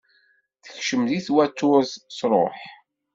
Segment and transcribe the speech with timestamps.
[0.63, 2.57] Tekcem deg twaturt, truḥ.